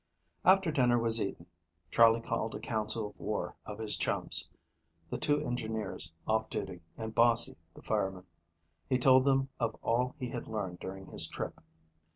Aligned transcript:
After 0.43 0.71
dinner 0.71 0.97
was 0.97 1.21
eaten, 1.21 1.45
Charley 1.91 2.21
called 2.21 2.55
a 2.55 2.59
council 2.59 3.09
of 3.09 3.19
war 3.19 3.55
of 3.67 3.77
his 3.77 3.95
chums, 3.97 4.49
the 5.11 5.19
two 5.19 5.45
engineers 5.45 6.11
off 6.25 6.49
duty, 6.49 6.81
and 6.97 7.13
Bossie 7.13 7.55
the 7.75 7.83
fireman. 7.83 8.25
He 8.89 8.97
told 8.97 9.25
them 9.25 9.49
of 9.59 9.75
all 9.83 10.15
he 10.17 10.29
had 10.29 10.47
learned 10.47 10.79
during 10.79 11.05
his 11.05 11.27
trip. 11.27 11.59